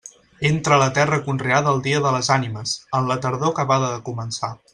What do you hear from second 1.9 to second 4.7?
de les Ànimes, en la tardor acabada de començar.